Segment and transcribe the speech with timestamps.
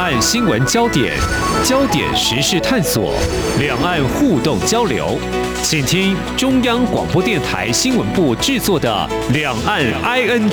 [0.00, 1.14] 岸新闻焦点，
[1.62, 3.12] 焦点时事探索，
[3.58, 5.18] 两岸互动交流，
[5.62, 10.50] 请听中央广播电台新闻部制作的《两岸 ING》。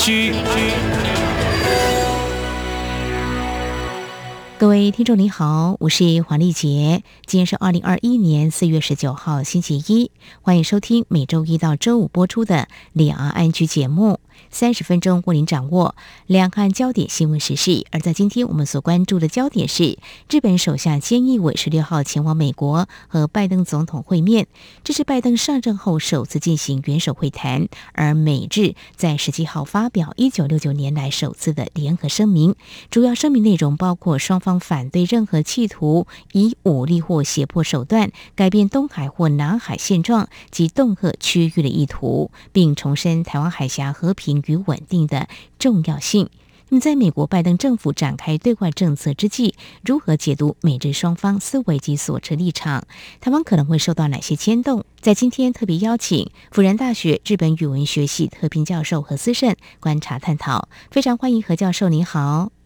[4.58, 10.12] 各位听众您好，我是黄丽杰，今天是二零二一年四月十九号星期一，
[10.42, 12.56] 欢迎收听每周一到周五播出的
[12.92, 14.20] 《两岸 ING》节目。
[14.50, 15.96] 三十分钟为您掌握
[16.26, 19.98] 两岸焦点新闻时事，而在今天我们所关注的焦点是，
[20.30, 24.48] 日本首相菅义伟十六号前往美国和拜登总统会面，
[24.84, 32.55] 这是拜登上任后首次进行元首会谈，而美日在十七号发表一九六九年来首次的联合声明，
[32.90, 44.37] 主要声明内容包括双方反对任何企图以武力或胁迫手段改变东海或南海现状及恫吓区域的意图，并重申台湾海峡和平。
[44.46, 45.27] 与稳定的
[45.58, 46.30] 重要性。
[46.70, 49.55] 那么，在美国拜登政府展开对外政策之际，
[49.86, 52.84] 如何解读美日双方思维及所持立场？
[53.21, 54.84] 台湾可能会受到哪些牵动？
[54.99, 60.68] 在今天特别邀请辅仁大学日本语文学系特聘教授何思胜观察探讨。
[60.91, 62.57] 非常欢迎何教授，您好。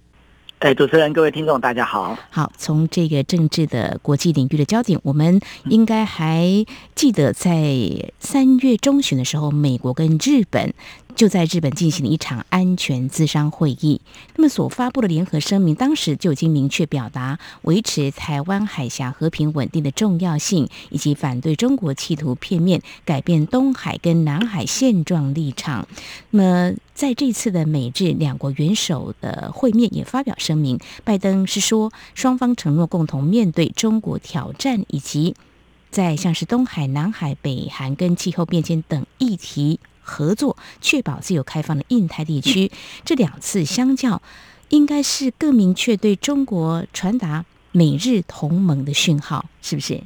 [0.62, 2.16] 哎，主持人，各位听众，大家好。
[2.30, 10.72] 好，从这个政治的国际领域的焦点，我们应该还记得，在三月中旬的时候，美国跟日本
[11.16, 14.02] 就在日本进行了一场安全咨商会议。
[14.36, 25.88] 那么所发布的联合声明，当时就已经明确表达维持台湾海峡和平稳定的重要性，以及反对中国企图片面改变东海跟南海现状立场。
[26.30, 35.34] 那么在这次的美日两国元首的会面也发表声明，拜登是说双方承诺共同面对中国挑战，以及
[35.90, 42.72] 在像是东海、南海、北韩跟气候变迁等议题合作，确保自由开放的印太地区。
[43.04, 44.22] 这两次相较，
[44.70, 50.04] 应该是更明确对中国传达美日同盟的讯号，是不是？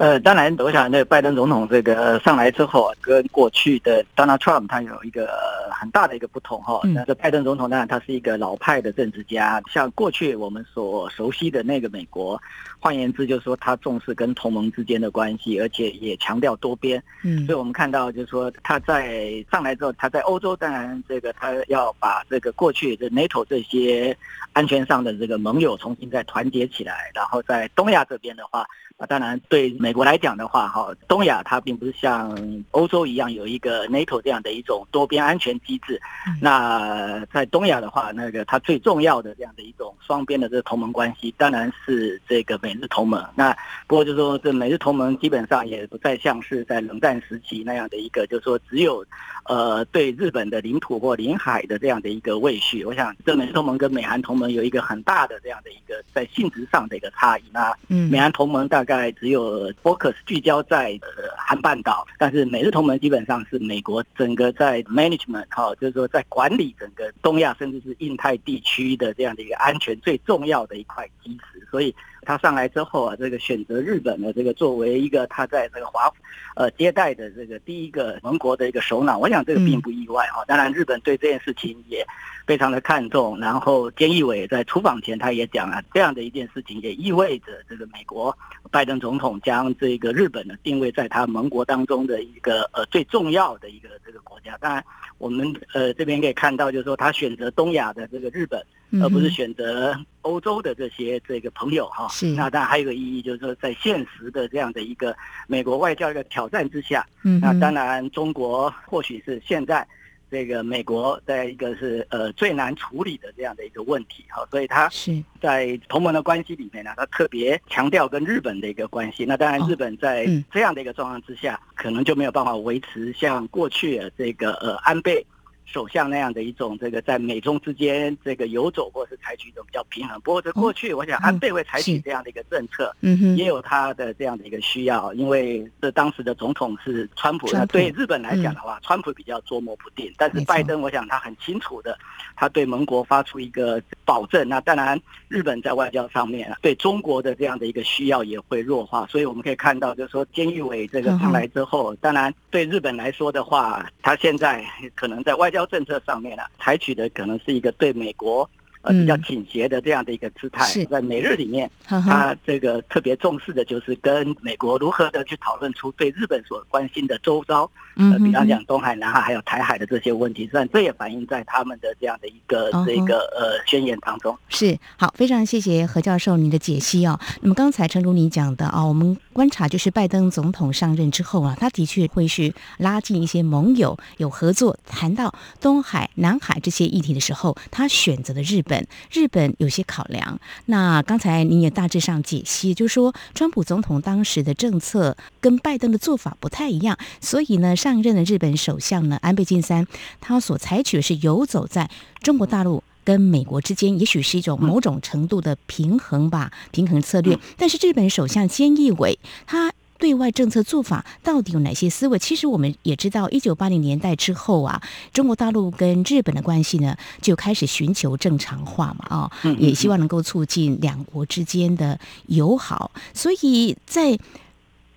[0.00, 5.28] 呃，当然，我想那个拜登总统这个上来之后，跟过去的 Donald Trump 他有一个
[5.70, 6.80] 很大的一个不同哈。
[6.84, 12.40] 那这拜登总统当然他是一个老派的政治家，像过去我们所熟悉的那个美国，
[12.78, 17.02] 换言之就是说他重视跟同盟之间的关系，而且也强调多边。
[17.22, 24.16] 嗯，所以我们看到就是说他在上来之后，他在欧洲当然这个他要把这个过去的 NATO 这些
[24.54, 28.66] 安全上的这个盟友重新再团结起来，然后在东亚这边的话。
[29.00, 32.36] 啊，当然，对美国来讲的话，哈，东亚它并不是像
[32.72, 35.98] 欧洲一样有一个 NATO 这样的一种多边安全机制。
[36.38, 43.26] 那在东亚的话，那个它最重要的这样的一种双边的这个同盟关系，当然是这个美日同盟。
[43.34, 43.56] 那
[43.86, 49.02] 不过就是说，这美日同盟基本上也不再像是在冷战时期那样的一个，就是说只有
[49.46, 52.84] 呃对日本的领土或领海的这样的一个畏惧。
[52.84, 57.42] 我想，这美日同盟跟美韩同盟有一个很大的这样的一个在性质上的一个差异。
[57.50, 58.89] 那美韩同盟大概。
[58.90, 71.94] 大概只有 focus 聚焦在呃韩半岛，但是美日同盟基本上是美国整个在 management 哈，就是说在管理整个东亚甚至是印太地区的这样的一个安全最重要的一块基石，所以。
[72.30, 76.08] 他上来之后啊，这个选择日本的这个作为一个他在这个华
[76.54, 80.46] 呃接待的这个第一个盟国的一个首脑，我想这个并不意外啊。
[80.46, 82.06] 当然，日本对这件事情也
[82.46, 83.36] 非常的看重。
[83.40, 88.38] 然后，菅义伟在出访前他也讲了，这样的一件事情也意味着这个美国
[88.70, 94.56] 拜登总统将这个日本呢定位在他盟国当中的一个呃最重要的一个这个国家。
[94.60, 94.84] 当然，
[95.18, 98.64] 我们呃这边可以看到，就是说他选择东亚的这个日本。
[99.02, 109.86] 而不是选择欧洲的这些这个朋友哈，是那当然还有一个意义，就是说在现实的这样的一个美国外交的挑战之下，嗯，那当然中国或许是现在
[110.30, 119.24] 这个美国在一个是呃最难处理的这样的一个问题哈，所以他是在同盟的关系里面呢，他特别强调跟日本的一个关系。
[119.24, 125.24] 那当然日本在这样的一个状况之下，可能就没有办法维持像过去的这个呃安倍。
[125.72, 130.20] 首相那样的一种这个在美中之间这个游走，或是采取一种比较平衡。
[130.22, 137.48] 不过，在过去，我想安倍会采取这样的一个政策，嗯，也有他的这样的一个需要，因为这当时的总统是川普。
[137.52, 140.12] 那对日本来讲的话，川普比较捉摸不定。
[140.18, 141.96] 但是拜登，我想他很清楚的，
[142.34, 144.48] 他对盟国发出一个保证。
[144.48, 149.06] 那当然，日本在外交上面对中国的这样的一个需要也会弱化。
[149.06, 154.64] 所以我们可以看到，就是说菅义伟这个上来之后，当然对日本来说的话，他现在
[154.96, 155.59] 可能在外交。
[155.66, 158.48] 政策上面呢，采取的可能是一个对美国
[158.82, 160.64] 呃比较倾斜的这样的一个姿态。
[160.64, 174.36] 是在美日里面，他这个特别重视的就是跟美国如何的去讨论出对日本所关心的周遭，呃，比方讲东海、南海还有台海的这些问题，实际上这也反映在他们的这样的一个这个呃宣言当中。
[174.48, 177.18] 是好，非常谢谢何教授您的解析哦。
[177.42, 188.69] 那么刚才陈如你讲的啊，我们观察就是拜登总统上任之后啊，他的确会是拉近一些盟友有合作，谈到东海、南海这些议题的时候，他选择了日本。
[189.10, 190.38] 日本有些考量。
[190.66, 199.86] 那刚才您也大致上解析，就是说，川普总统当时的政策跟拜登的做法不太一样，所以呢，上一任的日本首相呢，安倍晋三，
[200.20, 201.90] 他所采取的是游走在
[202.20, 207.38] 中国大陆跟美国之间，也许是一种某种程度的平衡吧，平衡策略。
[207.56, 209.72] 但是日本首相菅义伟，他。
[210.00, 212.18] 对外政策做法到底有哪些思维？
[212.18, 214.82] 其实我们也知道，一九八零年代之后啊，
[215.12, 222.90] 中国大陆跟日本的关系呢就开始寻求正常化嘛，啊，也希望能够促进两国之间的友好。
[223.12, 224.18] 所以在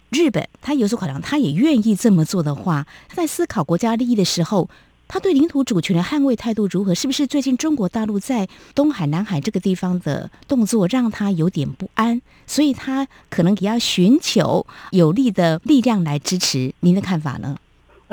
[0.09, 4.69] 日本，他有所考量，他也愿意这么做的话，他在思考国家利益的时候。
[5.07, 6.95] 他对领土主权的捍卫态度如何？
[6.95, 12.21] 是不是最近中国大陆在东海、南海这个地方的动作让他有点不安？
[12.47, 16.73] 所以他可能也要寻求有力的力量来支持。
[16.79, 17.57] 您的看法呢？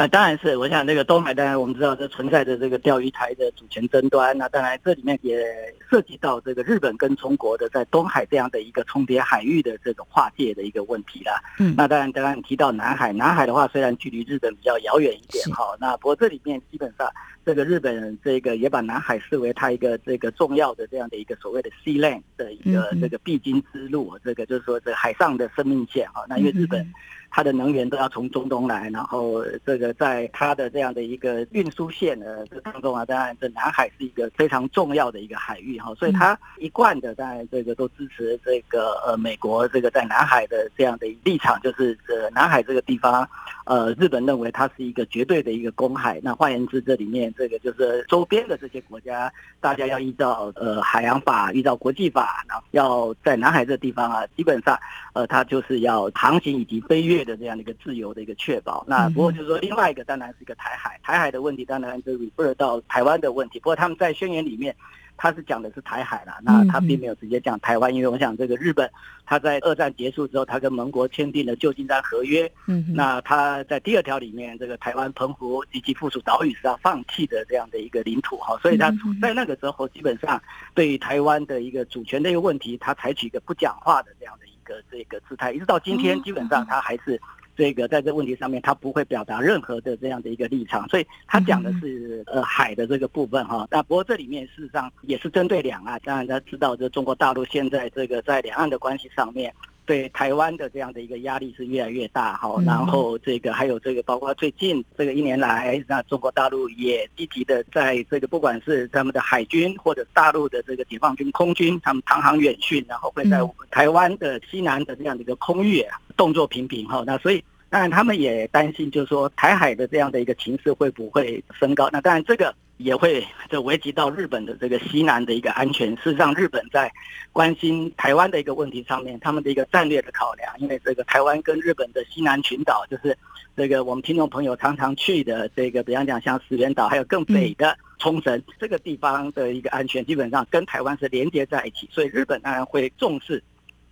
[0.01, 5.45] 呃，当然是，我想那个东海，当然我们知道这存在着这个钓鱼台的主权争端，那当然这里面也
[5.91, 11.35] 涉及到这个日本跟中国的在东海这样的一个重叠海域的这种划界的一个问题啦。
[11.59, 17.07] 嗯，那当然，刚刚你提到南海，南海的话虽然距离日本比较遥远一点哈，那不过这里面基本上
[17.45, 26.25] 这个日本这个也把南海视为它一个这个重要的这样的一个所谓的 sea lane 的一个这个必经之路，这个就是说这个海上的生命线哈。
[26.27, 26.91] 那因为日本。
[27.31, 43.29] 它的能源都要从中东来，然后这个在它的这样的一个运输线的这当中啊，当然这南海是一个非常重要的一个海域哈，所以它一贯的在这个都支持这个呃美国这个在南海的这样的立场，就是呃南海这个地方，
[43.65, 54.77] 呃日本认为它是一个绝对的一个公海，那换言之，这里面这个就是周边的这些国家，大家要依照呃海洋法，依照国际法，然后要在南海这地方啊，基本上
[55.13, 57.20] 呃它就是要航行以及飞越。
[57.25, 63.59] 的这样的一个自由的一个确保，那不过就是说另外一个当然是一个台海，台海的问题当然就 refer 到台湾的问题。
[63.59, 64.75] 不过他们在宣言里面，
[65.17, 68.91] 他是讲的是台海啦，那他并没有直接讲台湾，因为我想这个日本
[69.27, 78.91] 他在二战结束之后，他跟盟国签订了旧金山合约，嗯，那他在第二条里面，这个台湾、澎湖及其附属岛屿是要放弃的这样的一个领土哈，所以他
[79.21, 80.43] 在那个时候基本上
[80.75, 84.50] 对于台湾的一个主权的一个问题，他采取一个不讲话的这样的。
[84.71, 87.21] 的这个姿态，一直到今天，基本上他还是
[87.57, 93.67] 这个在这问题上面，他不会表达任何的这样的一个立场，所以他讲的是呃海的这个部分哈。
[93.71, 99.53] 那不过这里面事实上也是针对两岸，当然大家知道，这中国大陆现在这个在两岸的关系上面。
[99.91, 115.85] 对台湾的这样的一个压力是越来越大哈，然后这个还有这个包括最近这个一年来，那中国大陆也积极的在这个不管是他们的海军或者大陆的这个解放军空军，他们长航远训，然后会在台湾的西南的这样的一个空域
[116.17, 121.91] 动作频频哈，那所以当然他们也担心，就是说台海的这样的一个情势会不会升高？
[121.93, 122.55] 那当然这个。
[122.83, 125.95] 也会这危及到日本的这个西南的一个安全。
[125.99, 126.91] 事实上，日本在
[127.31, 133.17] 关心台湾的一个问题上面，他们的一个战略的考量，因为这个台湾跟日本的西南群岛，就是
[133.55, 143.43] 这个我们听众朋友常常去的这个，比方讲像石垣岛，还有更北的冲绳这个地方的一个安全，基本上跟台湾是连接在一起，所以日本当然会重视。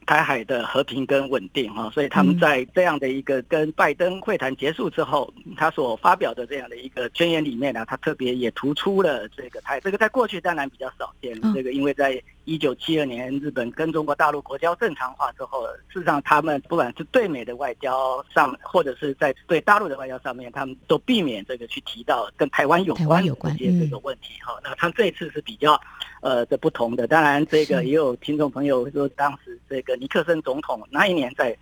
[0.09, 12.21] 台海的和平跟稳定哈，所以他们在这样的一个跟拜登会谈结束之后，他所发表的这样的一个宣言里面呢，他特别也突出了这个台，这个在过去当然比较少见，这个因为在。
[12.49, 24.59] 一九七二年，日本跟中国大陆国交正常化之后，事实上他们不管是对美的外交上，或者是在对大陆的外交上面，他们都避免这个去提到跟台湾有关的这些这个问题哈。
[24.65, 25.79] 那他们这一次是比较
[26.23, 31.55] 呃的不同的，当然这个也有听众朋友说，当时这个尼克森总统那一年在。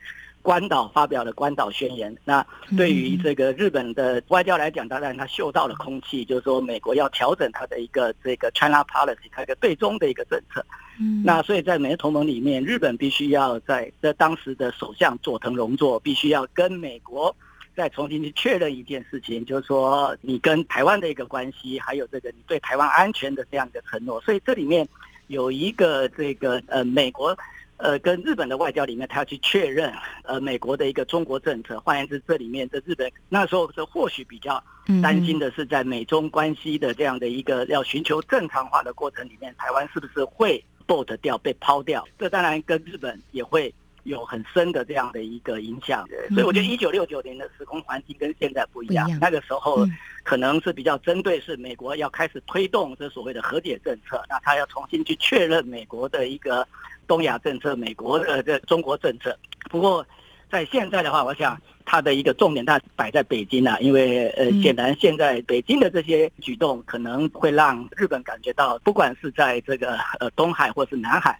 [0.46, 10.64] 关岛发表了关岛宣言，那对于这个日本的外交来讲，当然他嗅到了空气，就是说美国要调整他的一个这个 China policy，他一个对中的一个政策。
[11.00, 17.34] 嗯，那所以在美日同盟里面，日本必须要在这当时的首相佐藤荣作必须要跟美国
[17.74, 24.20] 再重新去确认一件事情，就是说你跟台湾的一个关系，还有这个你对台湾安全的这样一个承诺。
[24.20, 24.86] 所以这里面
[25.26, 27.36] 有一个这个呃美国。
[27.78, 29.92] 呃，跟日本的外交里面，他要去确认
[30.24, 31.78] 呃美国的一个中国政策。
[31.80, 34.62] 换言之，这里面的日本那时候是或许比较
[35.02, 42.06] 担心的是在美中关系的这样的一个要寻求正常化的过程里面，台湾是不是会 bolt 掉、被抛掉？
[42.18, 43.72] 这当然跟日本也会。
[44.06, 49.10] 有很深的这样的一个影响，所以我觉得一九六九年的时空环境跟现在不一样。
[49.20, 49.84] 那个时候
[50.22, 56.64] 可能是比较针对是美国要开始推动这所谓的和解政策，那他要重新去确认美国的一个
[57.06, 59.36] 东亚政策、美国的这中国政策。
[59.70, 60.06] 不过
[60.50, 71.38] 在现在的话，我想它的一个重点它摆在北京啊，因为呃，显然现在北京的这些举动可能会让日本感觉到，不管是在这个呃东海或是南海。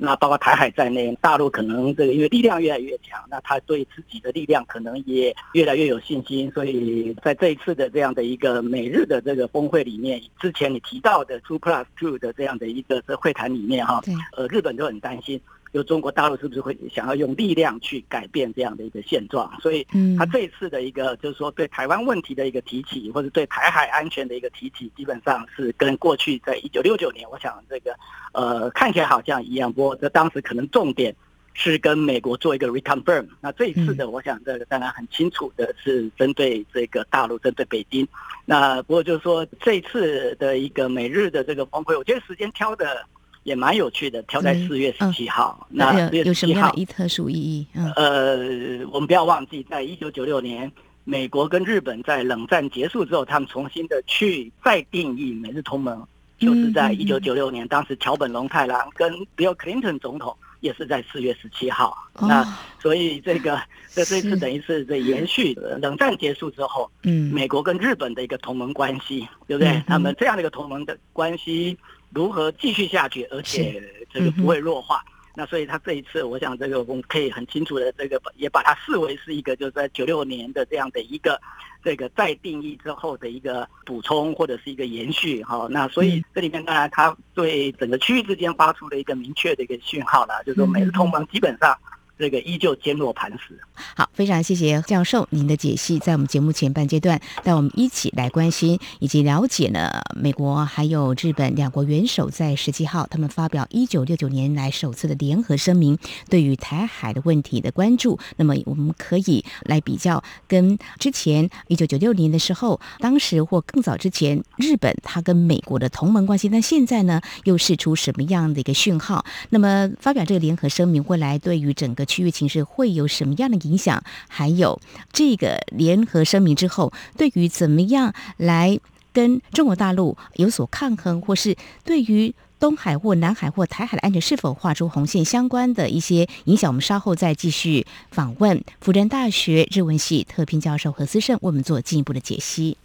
[0.00, 6.48] 那包括台海在内，大陆可能这个因为力量越来越强，那他对自己的力量可能也越来越有信心。
[6.52, 14.00] 所以在这一次的这样的一个美日的这个峰会里面，之前你提到的 Two Plus Two 的这样的一个这会谈里面哈，
[14.36, 15.40] 呃，日本就很担心。
[15.72, 19.52] 就中国大陆是不是会想要用力量去改变这样的一个现状？
[19.60, 19.86] 所以，
[20.18, 27.94] 他这一次的一个就是说对台湾问题的一个提起，或者对台海安全的一个提起，基本上是跟过去在一九六九年，我想这个
[28.32, 31.14] 呃看起来好像一样，不过这当时可能重点
[31.52, 33.26] 是跟美国做一个 reconfirm。
[33.40, 38.08] 那这一次的，我想这个当然很清楚的是针对这个大陆，针对北京。
[38.46, 43.04] 那不过就是说这一次的一个美日的这个峰会，我觉得时间挑的。
[43.44, 45.66] 也蛮有趣的，挑在四月十七号。
[45.70, 47.66] 嗯、那有什么样的特殊意义？
[47.74, 50.70] 嗯、呃，我们不要忘记，在一九九六年，
[51.04, 56.06] 美国跟日本在冷战结束之后，他们重新的去再定义美日同盟，
[56.38, 61.96] 就是在一九九六年，当时桥本龙太郎跟 Bill Clinton 总统也是在四月十七号。
[62.14, 63.58] 哦、那所以这个
[63.90, 69.72] 这这次等于是这延续冷战结束之后，嗯，美国跟日本的一个同盟关系，对不对？
[69.72, 71.76] 嗯、他们这样的一个同盟的关系。
[72.10, 75.04] 如何继续下去，而且这个不会弱化？
[75.06, 81.40] 嗯、那所以他这一次，我想这个我们可以很清楚的这个也把它视为是一个就是在九六年的这样的一个
[81.82, 85.66] 这个再定义之后的一个补充或者是一个延续哈。
[85.70, 91.78] 那所以这里面当然他对整个区域之间发出了一个明确的一个讯号了，就是说美日同盟基本上。
[92.18, 93.58] 这个依旧坚若磐石。
[93.94, 95.98] 好，非常谢谢教授您的解析。
[95.98, 105.96] 在我们节目前半阶段，带我们一起来关心以及了解了美国还有日本两国元首在十七号他们发表一九六九年来首次的联合声明，
[106.28, 108.18] 对于台海的问题的关注。
[108.36, 119.24] 那么我们可以来比较跟之前一九九六年的时候，当时或更早之前日本它跟美国的同盟关系，那现在呢又释出什么样的一个讯号？
[119.50, 124.02] 那么发表这个联合声明，未来对于整个区域情势会有什么样的影响？
[124.26, 124.80] 还有
[125.12, 128.80] 这个联合声明之后，对于怎么样来
[129.12, 142.76] 跟中国大陆有所抗衡，或是对于东海或南海或台海的安全是否画出红线相关的一些影响，我们稍后再继续访问辅仁大学日文系特聘教授何思胜，为我们做进一步的解析。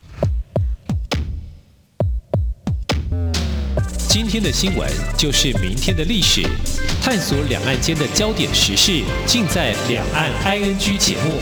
[4.08, 4.88] 今天的新闻
[5.18, 6.44] 就是明天的历史，
[7.06, 11.34] 探索两岸间的焦点时事，尽在《两岸 ING》节目。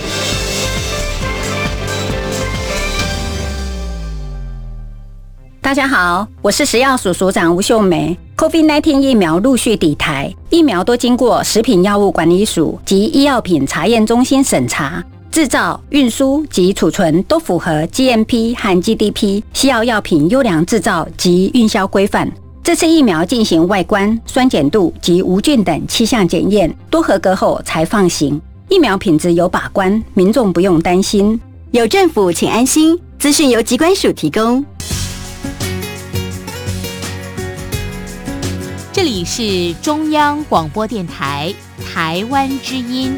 [5.62, 8.18] 大家好，我是食药署署长吴秀梅。
[8.36, 22.32] COVID-19 疫苗陆续抵台，疫苗都经过食品药物管理署及医药品查验中心审查，制造、运输及储存都符合 GMP 和 GDP 西药药品优良制造及运销规范。
[22.63, 28.39] 这次疫苗进行外观、酸碱度及无菌等七项检验，都合格后才放行。
[28.70, 31.41] 疫苗品质有把关，民众不用担心。
[31.72, 32.98] 有政府，请安心。
[33.18, 34.63] 资讯由疾管署提供。
[38.94, 41.51] 这里是中央广播电台
[41.91, 43.18] 台湾之音。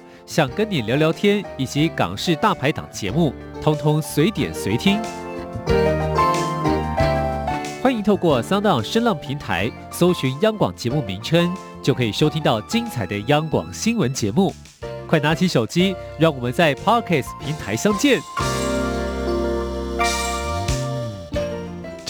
[0.31, 4.97] 想跟你聊聊天，以及港式大排档节目，通通随点随听。
[7.83, 14.55] 欢迎透过 Sound 声浪平台搜寻央广节目名称，就可以收听到精彩的央广新闻节目。
[15.05, 18.21] 快拿起手机，让我们在 Podcast 平台相见。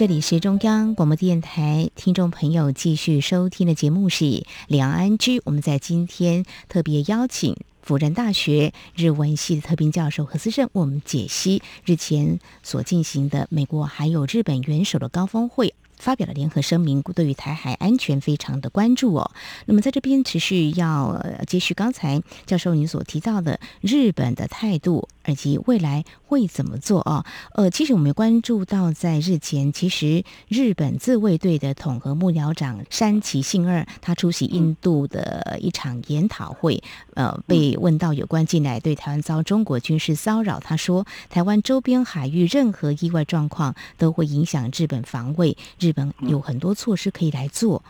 [0.01, 5.39] 这里是中央广播电台，听众朋友继续收听的节目是两岸安居。
[5.46, 15.75] 我们在今天特别邀请辅仁大学日文系的特聘教授何思正，我们解析日前所进行的美国还有日本元首的高峰会。
[16.01, 19.31] 发表了联合声明，对于台海安全非常的关注哦。
[19.67, 27.24] 那么在这边持续要接续刚才教授您所提到的日本的态度，以及未来会怎么做哦。
[27.53, 36.81] 呃，其实我们也关注到，在日前，其实日本自卫队的统合幕僚长山崎幸二他出席印度的一场研讨会，
[37.13, 45.90] 呃，被问到有关近来对台湾遭中国军事骚扰，他说台湾周边海域任何意外状况都会影响日本防卫日。
[45.91, 47.83] 日本有很多措施可以来做，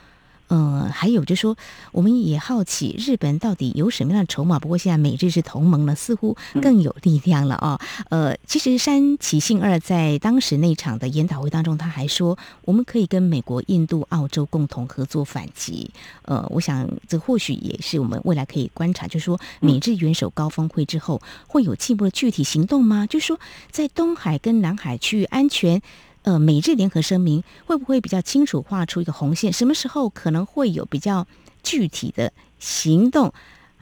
[0.48, 1.55] 嗯、呃，还有就是说，
[1.91, 4.58] 我们也好奇日本到底有什么样的筹码。
[4.58, 7.79] 不过现在美日是同盟了，似乎更有力量了啊。
[8.10, 15.91] 呃，其实山崎幸二在当时那场的研讨会当中，他还说，我们可以跟美国、印度、澳洲共同合作反击。
[16.24, 23.05] 呃，我想这或许也是我们未来可以观察，就是说，美日元首高峰会之后会有进一步的具体行动吗？
[23.05, 23.39] 就是说，
[23.70, 25.79] 在东海跟南海区域安全。
[26.24, 29.51] 呃，美日联合声明会不会比较清楚画出一个红线？
[29.51, 31.25] 什么时候可能会有比较
[31.63, 33.34] 具体的行动？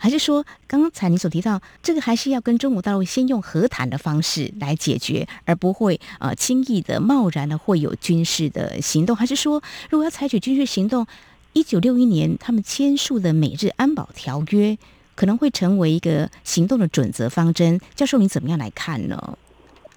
[0.01, 9.13] 还是说，刚才你所提到这个还是要跟中国大陆先用和谈的方式来解决，而不会呃轻易的、贸然的会有军事的行动？
[9.13, 11.05] 还是说，如果要采取军事行动，
[11.51, 14.77] 一九六一年他们签署的美日安保条约
[15.15, 17.81] 可能会成为一个行动的准则方针？
[17.93, 19.37] 教授，你怎么样来看呢？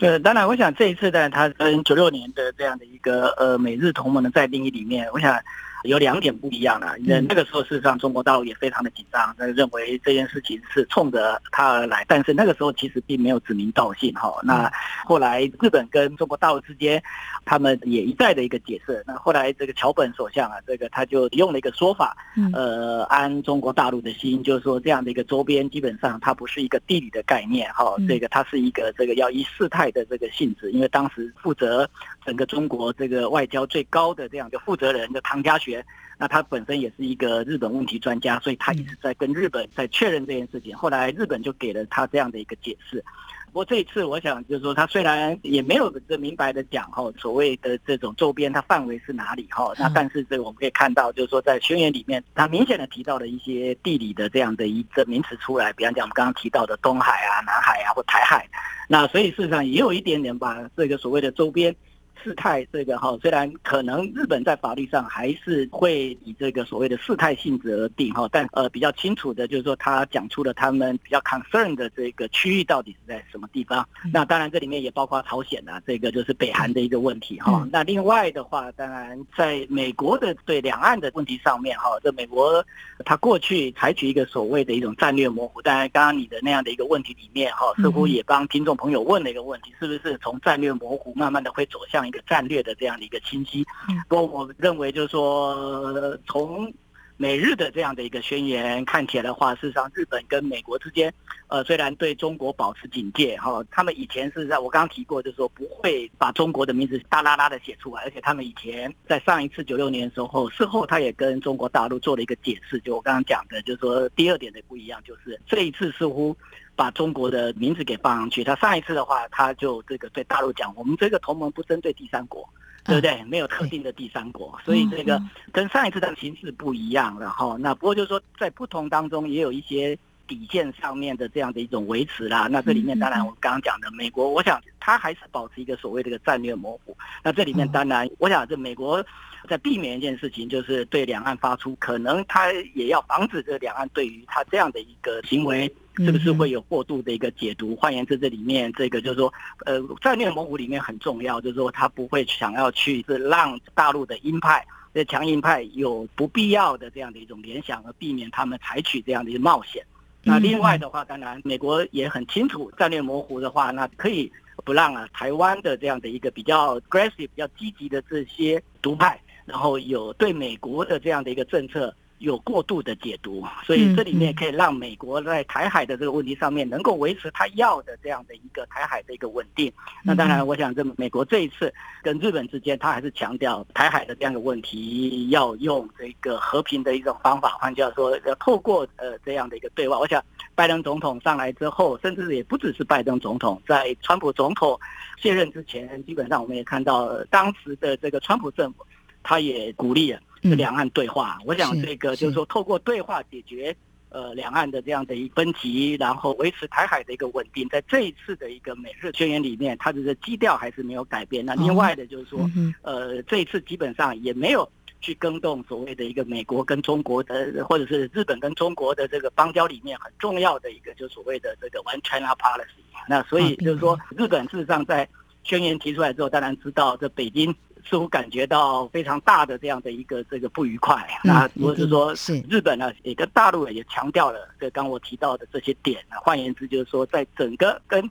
[0.02, 5.42] 呃，当然，我想这一次呢，他跟九六年的这样的一个呃美日同盟的再定义里面，我想。
[5.82, 6.96] 有两点不一样了。
[7.00, 12.04] 那那个时候，事实上中国大陆也非常的紧张，那认为这件事情是冲着他而来。
[12.06, 14.32] 但是那个时候其实并没有指名道姓哈。
[14.44, 14.70] 那
[15.04, 17.02] 后来日本跟中国大陆之间，
[17.44, 19.02] 他们也一再的一个解释。
[19.06, 22.16] 那后来这个桥本首相啊，这个他就用了一个说法，
[22.54, 30.70] 呃，安中国大陆的心，就是说这样的一个周边基本上它不是一个地理的概念哈，这个它是一个这个要以事态的这个性质。
[30.70, 31.88] 因为当时负责
[32.24, 35.71] 整个中国这个外交最高的这样的负责人的唐家学。
[36.18, 40.76] 那他本身也是一个日本问题专家，所以他一直在跟日本在确认这件事情。
[40.76, 43.04] 后来日本就给了他这样的一个解释。
[43.46, 49.74] 不过这一次，我想就是说，他虽然也没有这明白的讲哈，所谓的这种周边，它范围是哪里哈？
[49.78, 58.48] 那但是这个我们可以看到，就是说在宣言里面，他明显的提到了一些地理的这样的一个名词出来，比方讲我们刚刚提到的东海啊、南海啊或台海。
[58.88, 61.74] 那所以事实上也有一点点把这个所谓的周边。
[62.22, 73.86] 事态这个哈，虽然可能日本在法律上还是会以这个所谓的事态性质而定哈，但呃比较清楚的就是说，他讲出了他们比较 concern 的这个区域到底是在什么地方。
[74.12, 77.66] 那当然这里面也包括朝鲜啊，这个就是北韩的一个问题哈。
[77.72, 82.64] 那另外的话，当然在美国的对两岸的问题上面哈，这美国
[83.04, 85.60] 他过去采取一个所谓的一种战略模糊。
[85.62, 93.66] 当然刚刚你的那样的一个问题里面哈，似乎也帮听众朋友问了一个问题，是不是从战略模糊慢慢的会走向一个战略的这样的一个清晰，
[94.08, 96.72] 不过我认为就是说，从
[97.16, 101.12] 美日的这样的一个宣言看起来的话，事实上日本跟美国之间，
[101.46, 116.36] 呃，虽然对中国保持警戒哈，他们以前是在我刚刚提过，就是说不会把中国的名字大拉拉的写出来，而且他们以前在上一次九六年的时候，事后他也跟中国大陆做了一个解释，就我刚刚讲的，就是说第二点的不一样，就是这一次似乎。
[116.74, 118.42] 把中国的名字给放上去。
[118.42, 122.48] 他上一次的话，他就这个对大陆讲，我们这个同盟不针对第三国，
[122.84, 123.22] 对不对？
[123.24, 125.20] 没有特定的第三国，所以这个
[125.52, 127.56] 跟上一次的形式不一样了哈。
[127.58, 132.48] 那不过就是说，在不同当中也有一些底线上面的这样的一种维持啦。
[132.50, 136.96] 那这里面当然我刚刚讲的美国，我想它还是保持一个所谓的一个战略模糊。
[137.22, 139.04] 那这里面当然，我想这美国
[139.48, 145.72] 在避免一件事情，就是对两岸发出可能他也要防止这两岸对于他这样的一个行为。
[145.98, 147.76] 是不是会有过度的一个解读？
[147.76, 149.30] 换言之，这里面这个就是说，
[149.66, 159.84] 呃，战略模糊里面很重要，就是说他不会想要去是让大陆的鹰派、这强硬派有不必要的这样的一种联想，而避免他们采取这样的一个冒险。
[160.24, 164.30] 那另外的话，当然美国也很清楚，战略模糊的话，那可以
[164.64, 171.94] 不让啊台湾的这样的一个比较 aggressive、比较积极的这些独派，然后有对美国的这样的一个政策。
[172.22, 179.70] 有过度的解读，所以这里面可以让美国在台海的这个问题上面能够维持他要的这样的一个台海的一个稳定。
[180.04, 189.98] 那当然，我想这美国这一次跟日本之间，他还是强调台海的这样的问题要用这个和平的一种方法，换句话说，要透过呃这样的一个对话。
[189.98, 194.78] 我想拜登总统上来之后，甚至也不只是拜登总统，在川普总统
[195.20, 198.86] 卸任之前，基本上我们也看到当时的这个川普政府，
[199.24, 201.38] 他也鼓励了这两岸对话。
[201.40, 203.74] 嗯、我想这个就是说，透过对话解决
[204.10, 207.68] 呃两岸的这样的一分歧，然后维持台海的一个稳定。
[207.68, 211.44] 在这一次的一个美日宣言里面，它的基调还是没有改变。
[211.46, 214.68] 那另外的就是说，哦嗯、呃，这一次基本上也没有。
[215.04, 222.84] 去更动所谓的一个美国跟中国的，或者是日本跟中国的这个邦交里面很重要的一个，就所谓的这个 One China Policy。
[223.08, 225.08] 那所以就是说，日本事实上在
[225.42, 227.52] 宣言提出来之后，当然知道这北京
[227.88, 231.06] 似乎感觉到非常大的这样的一个这个不愉快。
[231.24, 236.02] 那如果是说，是日本呢也跟大陆也强调了这刚我提到的这些点。
[236.22, 238.08] 换言之，就是说在整个跟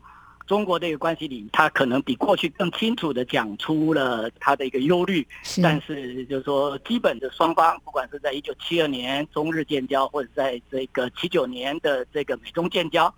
[0.48, 13.14] 中国这个关系里，他可能比过去更清楚的讲出了他的一个忧虑，是但是就是说，基本的双方，不管是在一九七二年中日建交，或者在这个七九年的这个美中建交，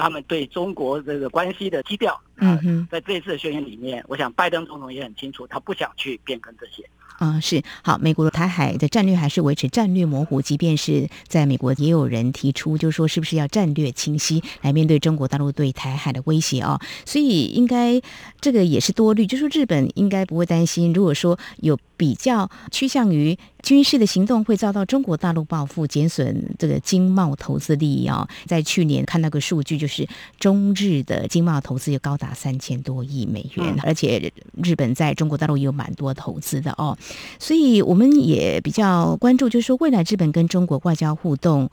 [0.00, 6.84] 他们对中国这个关系的基调，嗯哼，在这一次的宣言里面，我想拜登总统也很清楚，他不想去变更这些。
[7.18, 7.96] 嗯，是好。
[7.96, 16.78] 美国的台海的战略还是维持战略模糊，即便是在美国也有人提出，就是说是不是要战略清晰来面对中国大陆对台海的威胁啊？
[17.06, 17.98] 所以应该
[18.38, 28.28] 这个也是多虑，就是说日本应该不会担心，如果说有比较趋向于军事的行动会遭到中国大陆报复，减损这个经贸投资利益啊。
[28.44, 36.96] 在去年看到个数据，就是中日的经贸投资有高达三千多亿美元，而且日本在中国大陆也有蛮多投资的哦。
[37.40, 41.68] 所以我们也比较关注，就是说未来日本跟中国外交互动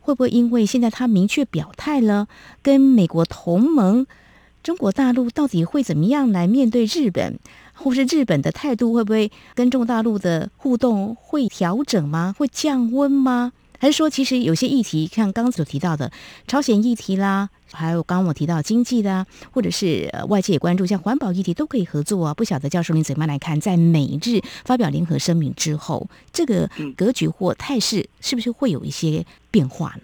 [0.00, 2.26] 会不会因为现在他明确表态了，
[2.60, 4.04] 跟美国同盟
[4.64, 7.38] 中国大陆到底会怎么样来面对日本，
[7.76, 12.34] 或是日本的态度会不会跟中国大陆的互动会调整吗？
[12.36, 13.52] 会降温吗？
[13.78, 16.10] 还是说，其实有些议题，像刚刚所提到的
[16.48, 22.32] 朝鲜议题啦，还有刚刚我提到经济的，或者是外界也关注像环保议题，都可以合作啊。
[22.32, 30.02] 不晓得教授您怎么样来看，在美日发表联合声明之后，这个格局或态势是不是会有一些变化呢？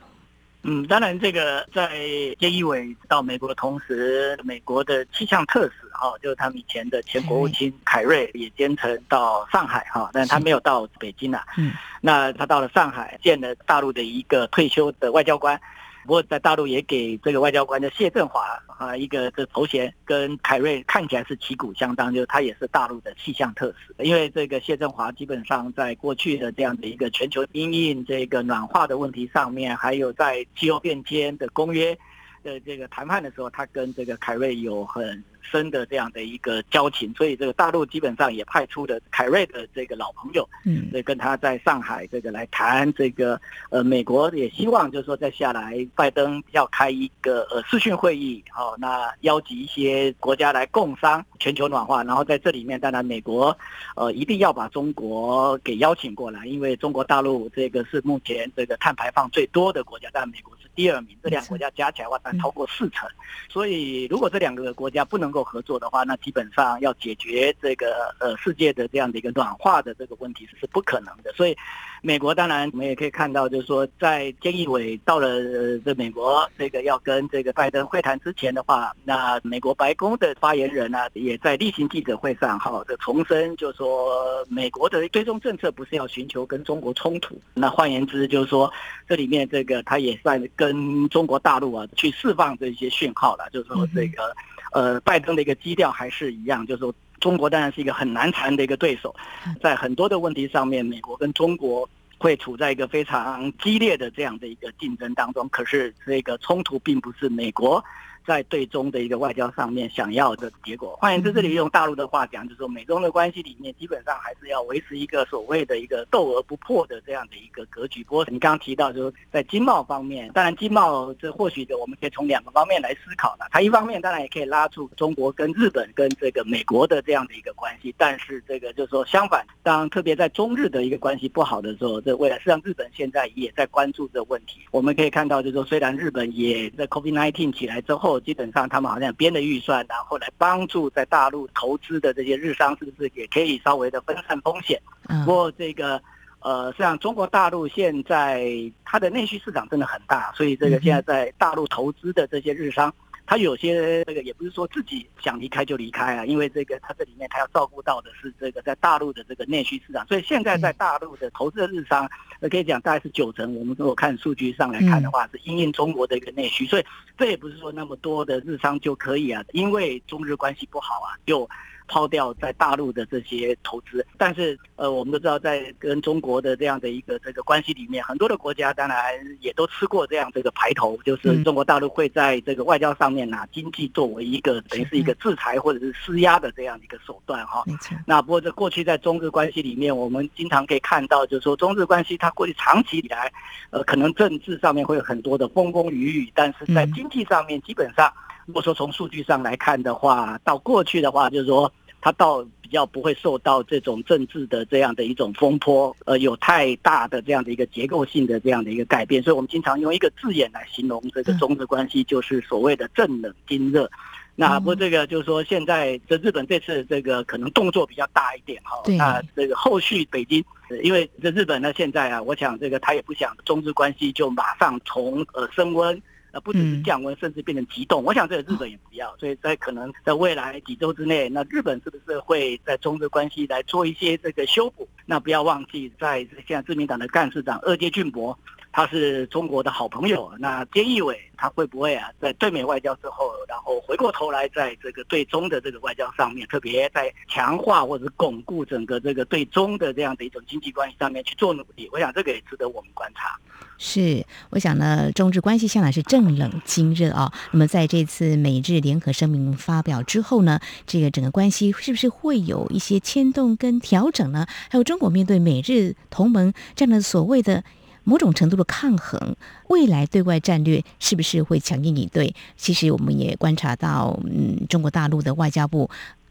[0.65, 1.91] 嗯，当然，这个在
[2.39, 11.45] 菅义伟到美国的同时，美国的气象特使哈，就是他们以前的前国务卿凯瑞也兼程到上海哈，但他没有到北京啊。
[11.57, 15.61] 嗯，那他到了上海，见了大陆的一个退休的外交官。
[16.03, 23.95] 不过在大陆也给这个外交官的谢振华啊一个这头衔，跟凯瑞看起来是旗鼓相当，就是他也是大陆的气象特使。
[24.05, 31.97] 因为这个谢振华基本上在过去的这样的一个全球因应这个暖化的问题上面，还有在气候变迁的公约
[32.43, 53.57] 的这个谈判的时候，他跟这个凯瑞有很深的这样的一个交情，所以这个大陆基本上也派出了凯瑞的这个老朋友，嗯，所以跟他在上海这个来谈这个，呃，美国也希望就是说再下来，拜登要开一个呃视讯会议，好，那邀集一些国家来共商全球暖化，然后在这里面，当然美国
[53.97, 63.09] 呃一定要把中国给邀请过来，因为中国大陆这个是目前这个碳排放最多的国家，但美国是第二名，这两个国家加起来的话，超过四成，
[63.49, 71.33] 所以如果这两个国家不能够合作的话，那基本上要解决这个呃世界的这样的一个暖化的这个问题是不可能的。
[71.35, 71.57] 所以，
[72.05, 75.39] 美国当然我们也可以看到，就是说在菅义伟到了
[75.85, 87.41] 这美国这个要跟这个拜登会谈之前的话，那美国白宫的发言人呢、也在例行记者会上哈的重申，就是说美国的追踪政策不是要寻求跟中国冲突。
[87.55, 88.71] 那换言之，就是说
[89.09, 94.35] 这里面这个他也算跟中国大陆啊去释放这些讯号了，就是说这个。
[94.75, 99.15] 呃，拜登的一个基调还是一样，就是说中国当然是一个很难缠的一个对手，
[99.63, 105.49] 在很多的问题上面，美国跟中国会处在一个非常激烈的这样的一个竞争当中。
[105.49, 107.83] 可是这个冲突并不是美国。
[108.27, 118.05] 在对中的一个外交上面想要的结果，换言之，这里用大陆的话讲，就是说美中的关系里面基本上还是要维持一个所谓的一个斗而不破的这样的一个格局。
[118.05, 123.49] 不过你刚刚提到，就是在经贸方面，当然经贸这或许的我们可以从两个方面来思考了。
[123.51, 134.61] 它一方面当然也可以拉出中国跟日本跟这个美国的这样的一个关系，但是这个就是说相反，当特别在中日的一个关系不好的时候，这未来实际上日本现在也在关注这问题。
[134.71, 138.12] 我们可以看到，就是说虽然日本也在 COVID-19 起来之后。
[138.21, 144.81] 基本上，他们好像编的预算，然后来帮助在大陆投资的这些日商，是不是也可以稍微的分散风险？
[145.25, 146.01] 不过，这个
[146.41, 148.51] 呃，实际上中国大陆现在
[148.85, 152.93] 它的内需市场真的很大，所以这个现在在大陆投资的这些日商。
[153.33, 162.07] 他有些这个也不是说自己想离开就离开啊，因为这个他这里面他要照顾到的是这个在大陆的这个内需市场，所以现在在大陆的投资的日商，
[162.51, 163.55] 可以讲大概是九成。
[163.55, 166.85] 我们如果看数据上来看的话，是因应中国的一个内需，所以
[167.17, 171.49] 这也不是说那么多的日商就可以啊，因为中日关系不好啊，就。
[171.89, 178.97] 抛掉在大陆的这些投资，但是呃，我们都知道，在跟中国的这样的一个这个关系里面，很多的国家当然
[179.41, 187.65] 也都吃过这样这个排头，就是中国大陆会在这个外交上面拿经济作为一个等于是一个制裁或者是施压的这样一个手段哈。
[188.07, 193.31] 那不过这过去在中日关系里面，我们经常可以看到，就是说中日关系它过去长期以来，
[193.71, 198.13] 呃，可能政治上面会有很多的风风雨雨，但是在经济上面基本上。
[198.47, 209.23] 如果说从数据上来看的话，到过去的话，就是说它到比较不会受到这种政治的这样的一种风波，呃，有太大的这样的一个结构性的这样的一个改变。
[209.23, 213.89] 所以我们经常用一个字眼来形容这个中日关系，就是所谓的正冷经热。
[214.35, 218.83] 那不过这个就是说，现在这日本这次这个可能动作比较大一点哈。
[218.97, 220.43] 那这个后续北京，
[220.83, 226.03] 因为这日本呢现在啊，我想这个他也不想中日关系就马上从呃升温。
[226.33, 228.03] 呃，不只是降温，甚至变成急冻。
[228.03, 234.89] 我想这个日本也不要，所以在可能在未来几周之内，那日本是不是会在中日关系来做一些这个修补？
[235.05, 238.37] 那不要忘记，在现在自民党的干事长二阶俊博，
[238.73, 240.33] 他是中国的好朋友。
[240.39, 251.89] 那菅义伟他会不会啊，在对美外交之后，然后回过头来在这个对中的这个外交上面，特别在强化或者巩固整个这个对中的这样的一种经济关系上面去做努力？
[251.93, 253.39] 我想这个也值得我们观察。
[253.79, 257.33] 是，我想呢，中日关系向来是正冷经热啊。
[257.51, 264.47] 那么在这次美日联合声明发表之后呢，这个整个关系是不是会有一些牵动跟调整呢？
[264.71, 267.65] 还有中国面对美日同盟这样的所谓的
[268.05, 269.37] 某种程度的抗衡，
[269.69, 272.35] 未来对外战略是不是会强硬以对？
[272.57, 275.91] 其实我们也观察到，嗯，中国大陆的外交部。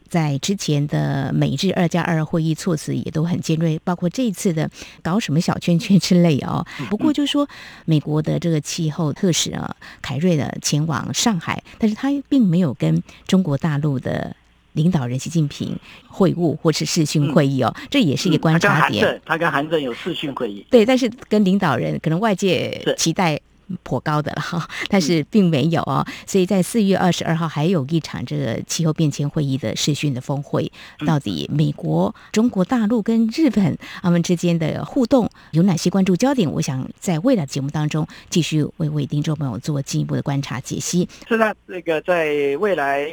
[0.09, 4.69] 在之前的美日二加二会议措辞也都很尖锐，包括这一次的
[5.01, 6.67] 搞什么小圈圈之类哦。
[6.91, 7.47] 不过就是说，
[7.85, 14.35] 美国的这个气候特使啊，凯瑞的前往上海，但是他并没有跟中国大陆的
[14.73, 19.21] 领导人习近平会晤或是视讯会议哦，这也是一个观察点。
[19.25, 23.39] 他跟韩正有视讯会议，对，但是跟领导人可能外界期待。
[23.83, 30.71] 颇高的了哈， 但是并没有哦，所以在四月二十二号还有一场这个气候变迁会议的视讯的峰会，
[31.05, 36.51] 到底美国、中国大陆跟日本他们之间的互动有哪些关注焦点？
[36.51, 41.07] 我想在未来的节目当中继续为为听众朋友做进一步的观察解析。
[41.27, 43.07] 是的，这个在未来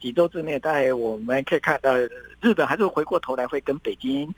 [0.00, 1.92] 几周之内，大概我们可以看到。
[2.42, 4.32] 日本还是回过头来会跟北京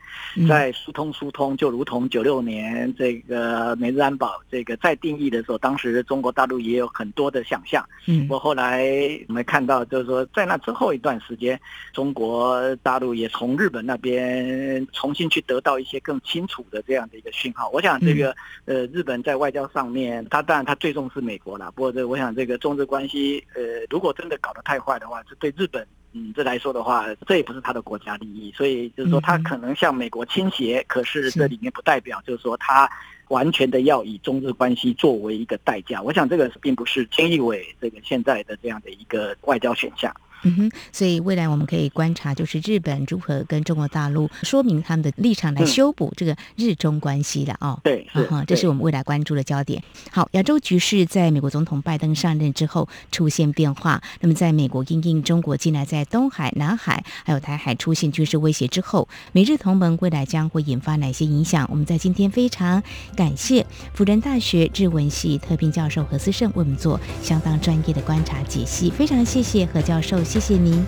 [0.49, 7.87] 在疏通疏通，就如同九六年这个美日安保这个再定义的时候，当时中国大陆也有很多的想象。
[8.07, 8.89] 嗯，我后来
[9.29, 11.61] 我们看到，就是说在那之后一段时间，
[11.93, 17.69] 中国大陆也从日本那边重新去得到一些更清楚的这样的一个讯号。
[17.71, 21.71] 我想这个呃，日本在外交上面，他当然他最重视美国了。
[21.73, 25.87] 不过这我想这个中日关系，呃，如果真的搞得太坏的话，这对日本。
[26.15, 32.91] 嗯，这来说的话，这也不是他的国家利益，所以就是说他可能向美国倾斜，可是这里面不代表就是说他
[33.29, 36.03] 完全的要以中日关系作为一个代价。
[36.03, 40.15] 我想这个并不是菅义伟这个现在的这样的一个外交选项。
[40.45, 47.81] 嗯哼，所以未来我们可以观察，就是日本如何跟中国大陆说明他们的立场，来修补这个日中关系的哦。
[47.83, 49.83] 对，是哈，这是我们未来关注的焦点。
[50.13, 54.01] 好，亚洲局势在美国总统拜登上任之后出现变化。
[54.21, 61.67] 那么，在美国因应中国近来在东海、南海还有台海出现军事威胁之后，美日同盟未来将会引发哪些影响？
[61.71, 62.81] 我们在今天非常
[63.17, 68.89] 感谢辅仁大学日文系特聘教授何思胜为我们做相当专业的观察解析。
[68.91, 70.23] 非常谢谢何教授。
[70.29, 70.85] 谢谢您，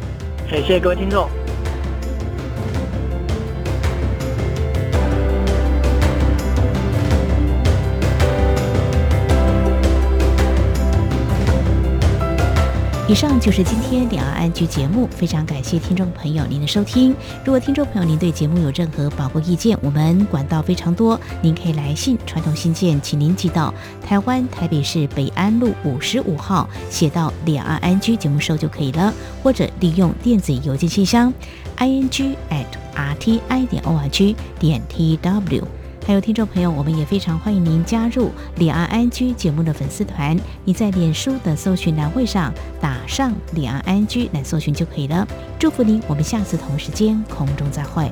[0.51, 1.27] 谢谢各位听众。
[13.11, 17.13] 以上就是今天两岸安居节目，非常感谢听众朋友您的收听。
[17.45, 31.35] 如果听众朋友您对节目有任何宝贵意见，我们管道非常多，您可以来信传统信件，请您寄到台湾台北市北安路五十五号，写到两岸安居节目收就可以了，或者利用电子邮件信箱
[31.79, 35.80] i n g at r t i 点 o r g 点 t w。
[36.07, 40.37] 还有听众朋友，我们也非常欢迎您加入李安安居节目的粉丝团。
[40.65, 45.27] 你在脸书的搜寻栏位上打上李安安居来搜寻就可以了。
[45.59, 48.11] 祝福您，我们下次同时间空中再会。